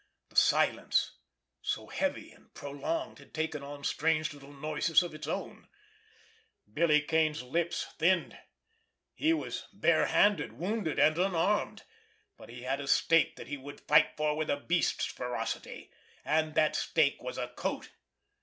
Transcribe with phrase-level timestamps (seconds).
[0.29, 1.11] The silence,
[1.61, 5.67] so heavy and prolonged, had taken on strange little noises of its own.
[6.73, 8.35] Billy Kane's lips thinned.
[9.13, 11.83] He was bare handed, wounded and unarmed,
[12.35, 15.91] but he had a stake that he would fight for with a beast's ferocity.
[16.25, 17.91] And that stake was a coat!